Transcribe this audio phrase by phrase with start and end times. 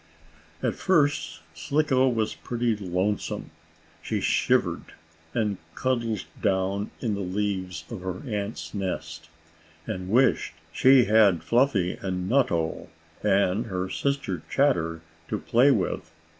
[0.63, 3.51] At first Slicko was pretty lonesome.
[4.01, 4.93] She shivered,
[5.35, 9.29] and cuddled down in the leaves of her aunt's nest,
[9.85, 12.87] and wished she had her brothers Fluffy and Nutto,
[13.21, 16.11] and her sister Chatter, to play with.